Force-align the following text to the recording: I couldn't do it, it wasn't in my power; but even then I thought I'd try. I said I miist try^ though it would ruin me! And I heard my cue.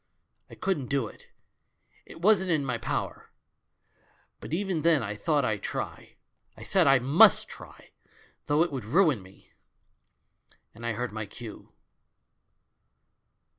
I 0.49 0.55
couldn't 0.55 0.87
do 0.87 1.05
it, 1.05 1.27
it 2.07 2.23
wasn't 2.23 2.49
in 2.49 2.65
my 2.65 2.79
power; 2.79 3.29
but 4.39 4.51
even 4.51 4.81
then 4.81 5.03
I 5.03 5.13
thought 5.15 5.45
I'd 5.45 5.61
try. 5.61 6.15
I 6.57 6.63
said 6.63 6.87
I 6.87 6.97
miist 6.97 7.47
try^ 7.51 7.91
though 8.47 8.63
it 8.63 8.71
would 8.71 8.83
ruin 8.85 9.21
me! 9.21 9.51
And 10.73 10.87
I 10.87 10.93
heard 10.93 11.11
my 11.11 11.27
cue. 11.27 11.71